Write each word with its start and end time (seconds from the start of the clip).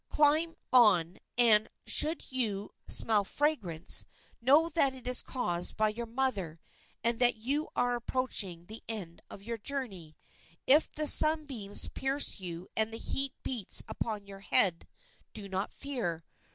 Climb 0.09 0.55
on, 0.73 1.17
and, 1.37 1.69
should 1.85 2.31
you 2.31 2.71
smell 2.87 3.23
fragrance, 3.23 4.07
know 4.41 4.67
that 4.69 4.95
it 4.95 5.05
is 5.07 5.21
caused 5.21 5.77
by 5.77 5.89
your 5.89 6.07
mother 6.07 6.59
and 7.03 7.19
that 7.19 7.35
you 7.35 7.69
are 7.75 7.95
approaching 7.97 8.65
the 8.65 8.81
end 8.89 9.21
of 9.29 9.43
your 9.43 9.59
journey. 9.59 10.17
If 10.65 10.91
the 10.91 11.05
sunbeams 11.05 11.87
pierce 11.89 12.39
you 12.39 12.67
and 12.75 12.91
the 12.91 12.97
heat 12.97 13.35
beats 13.43 13.83
upon 13.87 14.25
your 14.25 14.39
head, 14.39 14.87
do 15.33 15.47
not 15.47 15.71
fear. 15.71 16.25